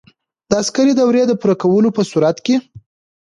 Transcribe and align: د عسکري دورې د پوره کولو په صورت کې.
د 0.49 0.51
عسکري 0.61 0.93
دورې 0.95 1.23
د 1.27 1.33
پوره 1.41 1.55
کولو 1.61 1.89
په 1.97 2.01
صورت 2.11 2.37
کې. 2.45 2.55